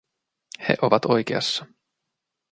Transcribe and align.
He 0.65 0.75
ovat 0.87 1.05
oikeassa. 1.15 1.65